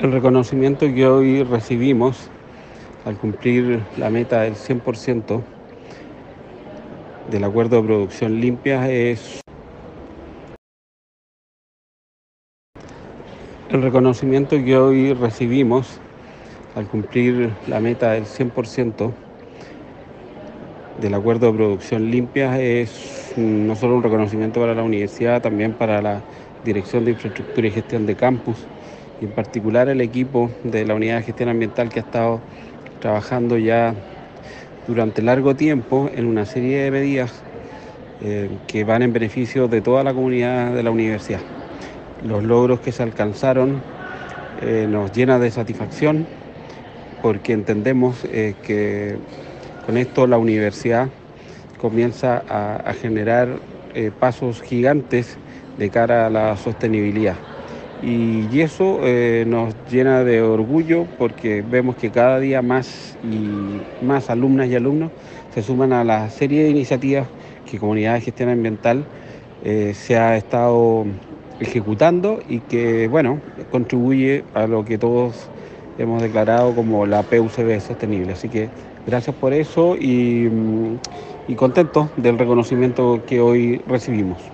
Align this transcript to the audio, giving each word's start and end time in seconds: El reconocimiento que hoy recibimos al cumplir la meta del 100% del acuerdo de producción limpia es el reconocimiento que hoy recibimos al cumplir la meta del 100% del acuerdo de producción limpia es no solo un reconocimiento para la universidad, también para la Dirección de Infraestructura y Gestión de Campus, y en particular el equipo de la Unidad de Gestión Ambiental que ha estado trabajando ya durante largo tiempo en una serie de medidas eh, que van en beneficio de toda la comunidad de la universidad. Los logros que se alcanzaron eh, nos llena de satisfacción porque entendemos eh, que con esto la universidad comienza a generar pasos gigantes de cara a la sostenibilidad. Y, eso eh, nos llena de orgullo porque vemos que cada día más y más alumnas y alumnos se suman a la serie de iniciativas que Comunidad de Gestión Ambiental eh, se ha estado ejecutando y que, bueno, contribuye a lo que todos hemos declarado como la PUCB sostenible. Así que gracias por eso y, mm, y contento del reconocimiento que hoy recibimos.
El 0.00 0.10
reconocimiento 0.10 0.92
que 0.92 1.06
hoy 1.06 1.44
recibimos 1.44 2.28
al 3.04 3.16
cumplir 3.16 3.80
la 3.96 4.10
meta 4.10 4.40
del 4.40 4.56
100% 4.56 5.40
del 7.30 7.44
acuerdo 7.44 7.76
de 7.76 7.86
producción 7.86 8.40
limpia 8.40 8.90
es 8.90 9.40
el 13.70 13.82
reconocimiento 13.82 14.56
que 14.64 14.76
hoy 14.76 15.12
recibimos 15.12 16.00
al 16.74 16.88
cumplir 16.88 17.52
la 17.68 17.78
meta 17.78 18.12
del 18.12 18.24
100% 18.24 19.12
del 21.00 21.14
acuerdo 21.14 21.52
de 21.52 21.58
producción 21.58 22.10
limpia 22.10 22.60
es 22.60 23.32
no 23.36 23.76
solo 23.76 23.94
un 23.94 24.02
reconocimiento 24.02 24.60
para 24.60 24.74
la 24.74 24.82
universidad, 24.82 25.40
también 25.40 25.72
para 25.72 26.02
la 26.02 26.20
Dirección 26.64 27.04
de 27.04 27.12
Infraestructura 27.12 27.68
y 27.68 27.70
Gestión 27.70 28.06
de 28.06 28.16
Campus, 28.16 28.56
y 29.20 29.24
en 29.24 29.30
particular 29.32 29.88
el 29.88 30.00
equipo 30.00 30.50
de 30.64 30.84
la 30.84 30.94
Unidad 30.94 31.16
de 31.18 31.22
Gestión 31.22 31.48
Ambiental 31.48 31.88
que 31.88 32.00
ha 32.00 32.02
estado 32.02 32.40
trabajando 33.00 33.58
ya 33.58 33.94
durante 34.86 35.22
largo 35.22 35.54
tiempo 35.54 36.10
en 36.14 36.26
una 36.26 36.46
serie 36.46 36.78
de 36.78 36.90
medidas 36.90 37.32
eh, 38.22 38.50
que 38.66 38.84
van 38.84 39.02
en 39.02 39.12
beneficio 39.12 39.68
de 39.68 39.80
toda 39.80 40.04
la 40.04 40.14
comunidad 40.14 40.72
de 40.72 40.82
la 40.82 40.90
universidad. 40.90 41.40
Los 42.26 42.42
logros 42.42 42.80
que 42.80 42.92
se 42.92 43.02
alcanzaron 43.02 43.82
eh, 44.62 44.86
nos 44.88 45.12
llena 45.12 45.38
de 45.38 45.50
satisfacción 45.50 46.26
porque 47.22 47.52
entendemos 47.52 48.24
eh, 48.24 48.54
que 48.62 49.16
con 49.86 49.96
esto 49.96 50.26
la 50.26 50.38
universidad 50.38 51.08
comienza 51.78 52.42
a 52.48 52.94
generar 52.94 53.58
pasos 54.18 54.62
gigantes 54.62 55.36
de 55.76 55.90
cara 55.90 56.26
a 56.26 56.30
la 56.30 56.56
sostenibilidad. 56.56 57.36
Y, 58.02 58.60
eso 58.60 59.00
eh, 59.02 59.44
nos 59.46 59.74
llena 59.90 60.24
de 60.24 60.40
orgullo 60.40 61.06
porque 61.18 61.62
vemos 61.62 61.96
que 61.96 62.10
cada 62.10 62.38
día 62.38 62.62
más 62.62 63.16
y 63.22 64.04
más 64.04 64.30
alumnas 64.30 64.68
y 64.68 64.74
alumnos 64.74 65.10
se 65.54 65.62
suman 65.62 65.92
a 65.92 66.04
la 66.04 66.30
serie 66.30 66.64
de 66.64 66.70
iniciativas 66.70 67.26
que 67.70 67.78
Comunidad 67.78 68.14
de 68.14 68.20
Gestión 68.20 68.48
Ambiental 68.48 69.04
eh, 69.64 69.92
se 69.94 70.16
ha 70.16 70.36
estado 70.36 71.04
ejecutando 71.60 72.40
y 72.48 72.60
que, 72.60 73.08
bueno, 73.08 73.40
contribuye 73.70 74.44
a 74.54 74.66
lo 74.66 74.84
que 74.84 74.98
todos 74.98 75.48
hemos 75.98 76.22
declarado 76.22 76.74
como 76.74 77.06
la 77.06 77.22
PUCB 77.22 77.80
sostenible. 77.80 78.32
Así 78.32 78.48
que 78.48 78.68
gracias 79.06 79.34
por 79.36 79.52
eso 79.52 79.96
y, 79.96 80.48
mm, 80.50 80.98
y 81.48 81.54
contento 81.54 82.10
del 82.16 82.38
reconocimiento 82.38 83.22
que 83.26 83.40
hoy 83.40 83.80
recibimos. 83.86 84.53